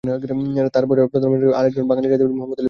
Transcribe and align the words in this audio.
তার 0.75 0.85
পরে 0.89 0.99
প্রধানমন্ত্রী 1.13 1.47
হন 1.49 1.59
আরেকজন 1.59 1.85
বাঙালি 1.89 2.07
রাজনীতিবিদ 2.07 2.37
মোহাম্মদ 2.37 2.37
আলী 2.39 2.49
বগুড়া। 2.49 2.59